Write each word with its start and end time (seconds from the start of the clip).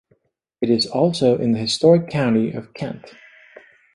It 0.61 0.71
is 0.71 0.87
also 0.87 1.37
in 1.37 1.51
the 1.51 1.59
historic 1.59 2.09
county 2.09 2.53
of 2.53 2.73
Kent. 2.73 3.13